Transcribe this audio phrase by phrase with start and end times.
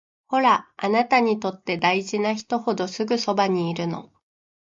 [0.25, 4.11] ほら、あなたにとって大事な人ほどすぐそばにいるの